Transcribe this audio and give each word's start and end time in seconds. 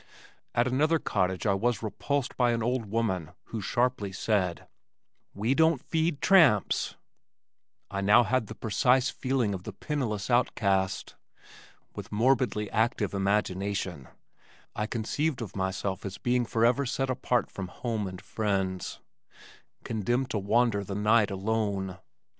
At 0.55 0.65
another 0.65 0.97
cottage 0.97 1.45
I 1.45 1.53
was 1.53 1.83
repulsed 1.83 2.35
by 2.35 2.53
an 2.53 2.63
old 2.63 2.85
woman 2.87 3.33
who 3.49 3.61
sharply 3.61 4.11
said, 4.11 4.67
"We 5.35 5.53
don't 5.53 5.79
feed 5.79 6.21
tramps." 6.23 6.95
I 7.91 8.01
now 8.01 8.23
had 8.23 8.47
the 8.47 8.55
precise 8.55 9.11
feeling 9.11 9.53
of 9.53 9.61
the 9.61 9.73
penniless 9.73 10.31
outcast. 10.31 11.13
With 11.95 12.11
morbidly 12.11 12.67
active 12.71 13.13
imagination 13.13 14.07
I 14.75 14.87
conceived 14.87 15.39
of 15.39 15.55
myself 15.55 16.03
as 16.03 16.15
a 16.17 16.21
being 16.21 16.45
forever 16.45 16.83
set 16.87 17.11
apart 17.11 17.51
from 17.51 17.67
home 17.67 18.07
and 18.07 18.19
friends, 18.19 19.01
condemned 19.83 20.31
to 20.31 20.39
wander 20.39 20.83
the 20.83 20.95
night 20.95 21.29
alone. 21.29 21.99